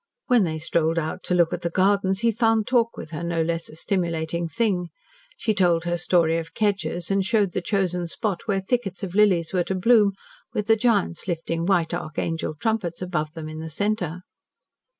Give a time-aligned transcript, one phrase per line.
[0.25, 3.43] When they strolled out to look at the gardens he found talk with her no
[3.43, 4.89] less a stimulating thing.
[5.37, 9.53] She told her story of Kedgers, and showed the chosen spot where thickets of lilies
[9.53, 10.13] were to bloom,
[10.55, 14.21] with the giants lifting white archangel trumpets above them in the centre.